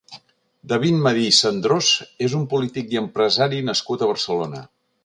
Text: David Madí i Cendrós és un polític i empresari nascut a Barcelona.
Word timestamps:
David 0.71 0.95
Madí 1.07 1.27
i 1.33 1.35
Cendrós 1.41 1.91
és 2.29 2.37
un 2.41 2.49
polític 2.55 2.91
i 2.97 3.01
empresari 3.07 3.65
nascut 3.71 4.07
a 4.09 4.15
Barcelona. 4.15 4.69